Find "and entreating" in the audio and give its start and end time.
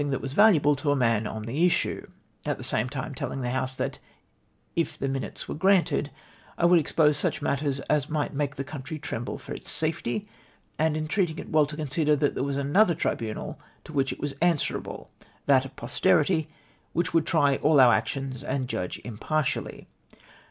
10.79-11.37